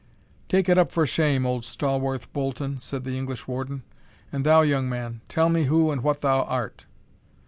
[0.49, 3.83] "Take it up for shame, old Stawarth Bolton," said the English Warden;
[4.31, 6.87] "and thou, young man, tell me who and what thou art?"